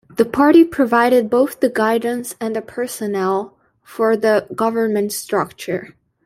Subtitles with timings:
[0.09, 5.93] The party provided both the guidance and the personnel for the government structure.